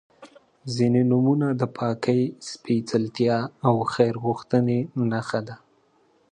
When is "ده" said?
5.47-5.55